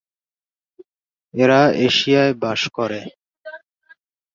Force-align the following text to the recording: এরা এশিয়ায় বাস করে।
এরা 1.33 1.59
এশিয়ায় 1.85 2.33
বাস 2.41 2.61
করে। 2.75 2.99